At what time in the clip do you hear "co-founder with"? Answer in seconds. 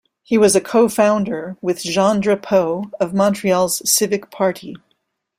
0.61-1.83